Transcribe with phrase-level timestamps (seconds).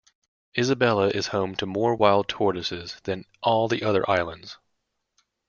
[0.57, 4.57] Isabela is home to more wild tortoises than all the other islands.